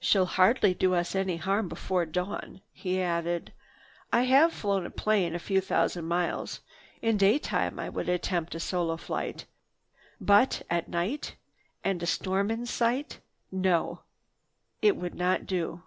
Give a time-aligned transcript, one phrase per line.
[0.00, 3.52] "She'll hardly do us harm before dawn," he added.
[4.10, 6.62] "I have flown a plane a few thousand miles.
[7.02, 9.44] In daytime I would attempt a solo flight,
[10.18, 11.34] but at night,
[11.84, 13.20] and a storm in sight?
[13.52, 14.00] No,
[14.80, 15.82] it would not do."